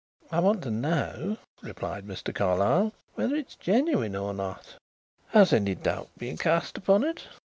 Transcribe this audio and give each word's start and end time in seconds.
"I 0.31 0.39
want 0.39 0.63
to 0.63 0.71
know," 0.71 1.37
replied 1.61 2.07
Mr. 2.07 2.33
Carlyle, 2.33 2.91
"whether 3.13 3.35
it 3.35 3.49
is 3.49 3.53
genuine 3.55 4.15
or 4.15 4.33
not." 4.33 4.77
"Has 5.27 5.53
any 5.53 5.75
doubt 5.75 6.09
been 6.17 6.37
cast 6.37 6.75
upon 6.75 7.03
it?" 7.03 7.25